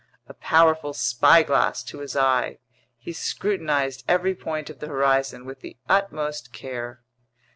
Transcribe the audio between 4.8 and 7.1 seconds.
horizon with the utmost care.